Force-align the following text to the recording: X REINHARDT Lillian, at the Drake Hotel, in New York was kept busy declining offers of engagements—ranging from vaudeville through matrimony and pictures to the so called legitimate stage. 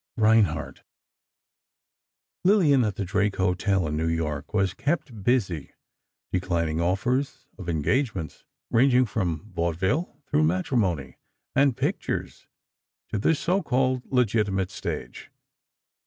X 0.17 0.21
REINHARDT 0.23 0.81
Lillian, 2.43 2.83
at 2.83 2.95
the 2.95 3.05
Drake 3.05 3.35
Hotel, 3.35 3.85
in 3.87 3.95
New 3.95 4.07
York 4.07 4.51
was 4.51 4.73
kept 4.73 5.23
busy 5.23 5.73
declining 6.31 6.81
offers 6.81 7.45
of 7.59 7.69
engagements—ranging 7.69 9.05
from 9.05 9.51
vaudeville 9.53 10.19
through 10.25 10.45
matrimony 10.45 11.19
and 11.55 11.77
pictures 11.77 12.47
to 13.09 13.19
the 13.19 13.35
so 13.35 13.61
called 13.61 14.11
legitimate 14.11 14.71
stage. 14.71 15.29